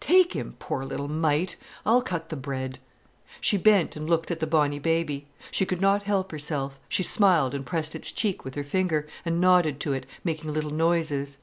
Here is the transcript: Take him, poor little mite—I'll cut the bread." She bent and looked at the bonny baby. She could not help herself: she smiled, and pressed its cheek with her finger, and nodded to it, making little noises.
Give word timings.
Take 0.00 0.32
him, 0.32 0.56
poor 0.58 0.82
little 0.86 1.08
mite—I'll 1.08 2.00
cut 2.00 2.30
the 2.30 2.36
bread." 2.38 2.78
She 3.38 3.58
bent 3.58 3.96
and 3.96 4.08
looked 4.08 4.30
at 4.30 4.40
the 4.40 4.46
bonny 4.46 4.78
baby. 4.78 5.26
She 5.50 5.66
could 5.66 5.82
not 5.82 6.04
help 6.04 6.30
herself: 6.32 6.80
she 6.88 7.02
smiled, 7.02 7.52
and 7.54 7.66
pressed 7.66 7.94
its 7.94 8.10
cheek 8.10 8.46
with 8.46 8.54
her 8.54 8.64
finger, 8.64 9.06
and 9.26 9.42
nodded 9.42 9.80
to 9.80 9.92
it, 9.92 10.06
making 10.24 10.54
little 10.54 10.70
noises. 10.70 11.36